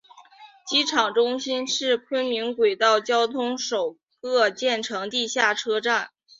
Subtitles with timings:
[0.65, 6.09] 机场中心站是昆明轨道交通首个建成地下车站。